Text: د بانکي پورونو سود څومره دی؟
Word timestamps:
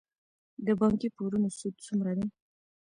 د 0.65 0.67
بانکي 0.79 1.07
پورونو 1.15 1.49
سود 1.57 1.75
څومره 1.87 2.11
دی؟ 2.17 2.25